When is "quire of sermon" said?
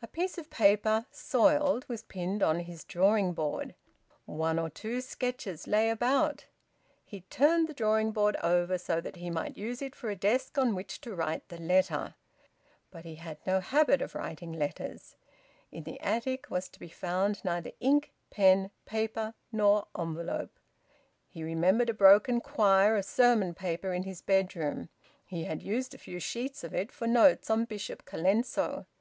22.40-23.54